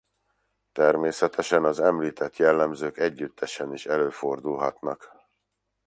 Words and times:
Természetesen 0.71 1.63
az 1.65 1.79
említett 1.79 2.35
jellemzők 2.35 2.97
együttesen 2.97 3.73
is 3.73 3.85
előfordulhatnak. 3.85 5.11